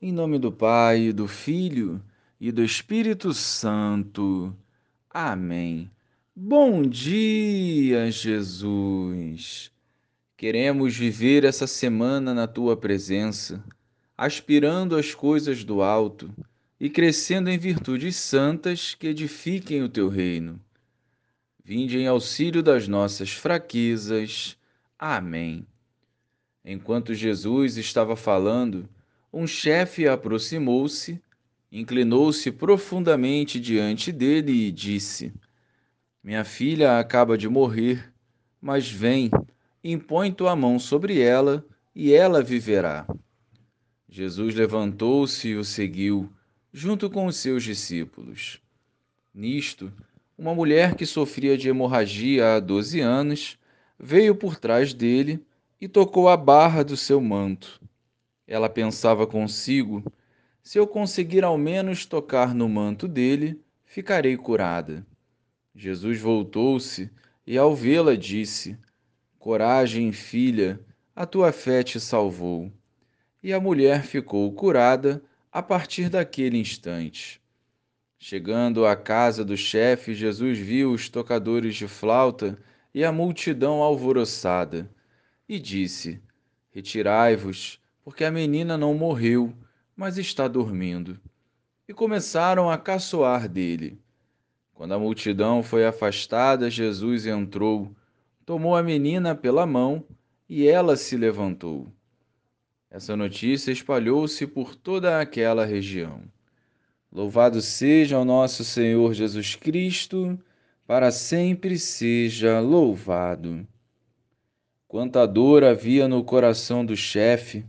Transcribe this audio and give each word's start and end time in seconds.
Em 0.00 0.12
nome 0.12 0.38
do 0.38 0.52
Pai, 0.52 1.12
do 1.12 1.26
Filho 1.26 2.00
e 2.40 2.52
do 2.52 2.62
Espírito 2.62 3.34
Santo. 3.34 4.56
Amém. 5.10 5.90
Bom 6.36 6.82
dia, 6.82 8.08
Jesus. 8.08 9.72
Queremos 10.36 10.96
viver 10.96 11.42
essa 11.42 11.66
semana 11.66 12.32
na 12.32 12.46
tua 12.46 12.76
presença, 12.76 13.60
aspirando 14.16 14.94
às 14.94 15.16
coisas 15.16 15.64
do 15.64 15.82
alto 15.82 16.30
e 16.78 16.88
crescendo 16.88 17.50
em 17.50 17.58
virtudes 17.58 18.14
santas 18.14 18.94
que 18.94 19.08
edifiquem 19.08 19.82
o 19.82 19.88
teu 19.88 20.08
reino. 20.08 20.60
Vinde 21.64 21.98
em 21.98 22.06
auxílio 22.06 22.62
das 22.62 22.86
nossas 22.86 23.30
fraquezas. 23.32 24.56
Amém. 24.96 25.66
Enquanto 26.64 27.14
Jesus 27.14 27.76
estava 27.76 28.14
falando, 28.14 28.88
um 29.38 29.46
chefe 29.46 30.08
aproximou-se, 30.08 31.22
inclinou-se 31.70 32.50
profundamente 32.50 33.60
diante 33.60 34.10
dele 34.10 34.66
e 34.66 34.72
disse: 34.72 35.32
Minha 36.24 36.44
filha 36.44 36.98
acaba 36.98 37.38
de 37.38 37.48
morrer, 37.48 38.12
mas 38.60 38.90
vem, 38.90 39.30
impõe 39.84 40.32
tua 40.32 40.56
mão 40.56 40.76
sobre 40.76 41.20
ela 41.20 41.64
e 41.94 42.12
ela 42.12 42.42
viverá. 42.42 43.06
Jesus 44.08 44.56
levantou-se 44.56 45.46
e 45.46 45.54
o 45.54 45.64
seguiu, 45.64 46.28
junto 46.72 47.08
com 47.08 47.26
os 47.26 47.36
seus 47.36 47.62
discípulos. 47.62 48.60
Nisto, 49.32 49.92
uma 50.36 50.52
mulher 50.52 50.96
que 50.96 51.06
sofria 51.06 51.56
de 51.56 51.68
hemorragia 51.68 52.56
há 52.56 52.60
doze 52.60 53.00
anos 53.00 53.56
veio 53.96 54.34
por 54.34 54.56
trás 54.56 54.92
dele 54.92 55.40
e 55.80 55.86
tocou 55.86 56.28
a 56.28 56.36
barra 56.36 56.82
do 56.82 56.96
seu 56.96 57.20
manto. 57.20 57.80
Ela 58.48 58.70
pensava 58.70 59.26
consigo: 59.26 60.02
se 60.62 60.78
eu 60.78 60.86
conseguir 60.86 61.44
ao 61.44 61.58
menos 61.58 62.06
tocar 62.06 62.54
no 62.54 62.66
manto 62.66 63.06
dele, 63.06 63.60
ficarei 63.84 64.38
curada. 64.38 65.06
Jesus 65.74 66.18
voltou-se 66.18 67.10
e, 67.46 67.58
ao 67.58 67.76
vê-la, 67.76 68.16
disse: 68.16 68.78
Coragem, 69.38 70.12
filha, 70.12 70.80
a 71.14 71.26
tua 71.26 71.52
fé 71.52 71.82
te 71.82 72.00
salvou. 72.00 72.72
E 73.42 73.52
a 73.52 73.60
mulher 73.60 74.02
ficou 74.02 74.50
curada 74.52 75.22
a 75.52 75.62
partir 75.62 76.08
daquele 76.08 76.56
instante. 76.56 77.42
Chegando 78.18 78.86
à 78.86 78.96
casa 78.96 79.44
do 79.44 79.58
chefe, 79.58 80.14
Jesus 80.14 80.58
viu 80.58 80.92
os 80.92 81.10
tocadores 81.10 81.76
de 81.76 81.86
flauta 81.86 82.58
e 82.94 83.04
a 83.04 83.12
multidão 83.12 83.82
alvoroçada, 83.82 84.90
e 85.46 85.58
disse: 85.58 86.20
Retirai-vos 86.70 87.78
porque 88.08 88.24
a 88.24 88.30
menina 88.30 88.78
não 88.78 88.94
morreu, 88.94 89.52
mas 89.94 90.16
está 90.16 90.48
dormindo. 90.48 91.20
E 91.86 91.92
começaram 91.92 92.70
a 92.70 92.78
caçoar 92.78 93.46
dele. 93.46 94.00
Quando 94.72 94.94
a 94.94 94.98
multidão 94.98 95.62
foi 95.62 95.84
afastada, 95.84 96.70
Jesus 96.70 97.26
entrou, 97.26 97.94
tomou 98.46 98.74
a 98.74 98.82
menina 98.82 99.34
pela 99.34 99.66
mão 99.66 100.02
e 100.48 100.66
ela 100.66 100.96
se 100.96 101.18
levantou. 101.18 101.92
Essa 102.90 103.14
notícia 103.14 103.72
espalhou-se 103.72 104.46
por 104.46 104.74
toda 104.74 105.20
aquela 105.20 105.66
região. 105.66 106.22
Louvado 107.12 107.60
seja 107.60 108.18
o 108.18 108.24
nosso 108.24 108.64
Senhor 108.64 109.12
Jesus 109.12 109.54
Cristo, 109.54 110.40
para 110.86 111.10
sempre 111.10 111.78
seja 111.78 112.58
louvado. 112.58 113.68
Quanta 114.86 115.26
dor 115.26 115.62
havia 115.62 116.08
no 116.08 116.24
coração 116.24 116.86
do 116.86 116.96
chefe 116.96 117.66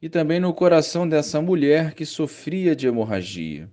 e 0.00 0.08
também 0.08 0.38
no 0.38 0.52
coração 0.52 1.08
dessa 1.08 1.40
mulher 1.40 1.94
que 1.94 2.04
sofria 2.04 2.76
de 2.76 2.86
hemorragia. 2.86 3.70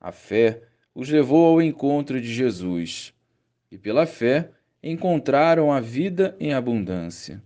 A 0.00 0.10
fé 0.10 0.62
os 0.94 1.08
levou 1.08 1.46
ao 1.46 1.62
encontro 1.62 2.20
de 2.20 2.32
Jesus 2.32 3.12
e, 3.70 3.76
pela 3.76 4.06
fé, 4.06 4.50
encontraram 4.82 5.72
a 5.72 5.80
vida 5.80 6.36
em 6.40 6.54
abundância. 6.54 7.42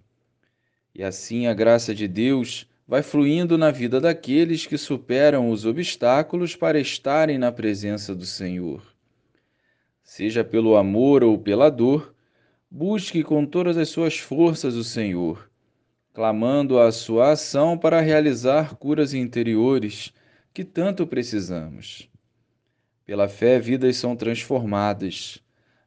E 0.94 1.02
assim 1.02 1.46
a 1.46 1.54
graça 1.54 1.94
de 1.94 2.06
Deus 2.06 2.68
vai 2.86 3.02
fluindo 3.02 3.56
na 3.56 3.70
vida 3.70 4.00
daqueles 4.00 4.66
que 4.66 4.76
superam 4.76 5.50
os 5.50 5.64
obstáculos 5.64 6.54
para 6.54 6.78
estarem 6.78 7.38
na 7.38 7.50
presença 7.50 8.14
do 8.14 8.26
Senhor. 8.26 8.82
Seja 10.02 10.44
pelo 10.44 10.76
amor 10.76 11.24
ou 11.24 11.38
pela 11.38 11.70
dor, 11.70 12.14
busque 12.70 13.22
com 13.22 13.46
todas 13.46 13.78
as 13.78 13.88
suas 13.88 14.18
forças 14.18 14.74
o 14.74 14.84
Senhor 14.84 15.50
clamando 16.12 16.78
a 16.78 16.92
sua 16.92 17.32
ação 17.32 17.76
para 17.76 18.00
realizar 18.00 18.74
curas 18.76 19.14
interiores 19.14 20.12
que 20.52 20.64
tanto 20.64 21.06
precisamos. 21.06 22.08
Pela 23.04 23.28
fé, 23.28 23.58
vidas 23.58 23.96
são 23.96 24.14
transformadas. 24.14 25.42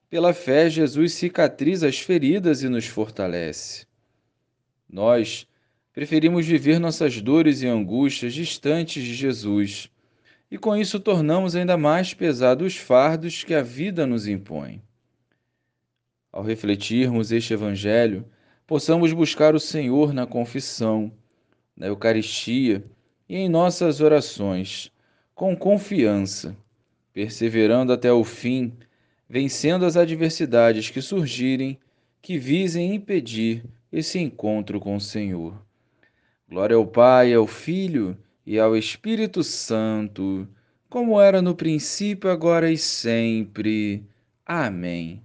Pela 0.09 0.33
fé, 0.33 0.69
Jesus 0.69 1.13
cicatriza 1.13 1.87
as 1.87 1.99
feridas 1.99 2.63
e 2.63 2.69
nos 2.69 2.85
fortalece. 2.85 3.85
Nós 4.89 5.47
preferimos 5.93 6.45
viver 6.45 6.79
nossas 6.79 7.21
dores 7.21 7.61
e 7.61 7.67
angústias 7.67 8.33
distantes 8.33 9.03
de 9.03 9.13
Jesus, 9.13 9.89
e 10.49 10.57
com 10.57 10.75
isso 10.75 10.99
tornamos 10.99 11.55
ainda 11.55 11.77
mais 11.77 12.13
pesados 12.13 12.73
os 12.73 12.79
fardos 12.79 13.43
que 13.43 13.53
a 13.53 13.61
vida 13.61 14.05
nos 14.05 14.27
impõe. 14.27 14.81
Ao 16.31 16.43
refletirmos 16.43 17.31
este 17.31 17.53
Evangelho, 17.53 18.25
possamos 18.67 19.13
buscar 19.13 19.55
o 19.55 19.59
Senhor 19.59 20.13
na 20.13 20.25
confissão, 20.25 21.11
na 21.75 21.87
Eucaristia 21.87 22.83
e 23.27 23.37
em 23.37 23.49
nossas 23.49 24.01
orações, 24.01 24.91
com 25.33 25.55
confiança, 25.55 26.55
perseverando 27.13 27.91
até 27.91 28.11
o 28.11 28.23
fim, 28.23 28.73
vencendo 29.29 29.85
as 29.85 29.97
adversidades 29.97 30.89
que 30.89 31.01
surgirem, 31.01 31.77
que 32.21 32.37
visem 32.37 32.95
impedir 32.95 33.63
esse 33.91 34.19
encontro 34.19 34.79
com 34.79 34.95
o 34.95 35.01
Senhor. 35.01 35.59
Glória 36.49 36.75
ao 36.75 36.85
Pai, 36.85 37.33
ao 37.33 37.47
Filho 37.47 38.17
e 38.45 38.59
ao 38.59 38.75
Espírito 38.75 39.43
Santo, 39.43 40.47
como 40.89 41.19
era 41.19 41.41
no 41.41 41.55
princípio, 41.55 42.29
agora 42.29 42.71
e 42.71 42.77
sempre. 42.77 44.03
Amém. 44.45 45.21